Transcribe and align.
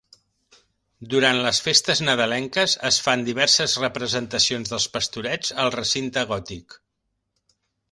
Durant 1.09 1.35
les 1.47 1.59
festes 1.65 2.01
nadalenques 2.07 2.73
es 2.89 2.97
fan 3.09 3.27
diverses 3.29 3.77
representacions 3.85 4.73
dels 4.75 4.89
Pastorets 4.97 5.55
al 5.67 5.73
Recinte 5.79 6.27
Gòtic. 6.35 6.81